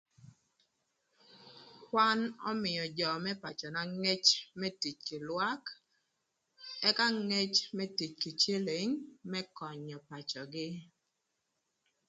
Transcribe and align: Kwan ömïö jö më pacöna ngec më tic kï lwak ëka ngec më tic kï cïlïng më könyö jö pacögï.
Kwan 1.85 2.19
ömïö 2.51 2.83
jö 2.97 3.11
më 3.23 3.31
pacöna 3.43 3.81
ngec 4.01 4.25
më 4.59 4.67
tic 4.81 4.97
kï 5.07 5.17
lwak 5.27 5.63
ëka 6.89 7.07
ngec 7.27 7.53
më 7.75 7.85
tic 7.97 8.13
kï 8.21 8.31
cïlïng 8.41 8.91
më 9.31 9.39
könyö 9.57 9.89
jö 9.91 9.97
pacögï. 10.09 10.69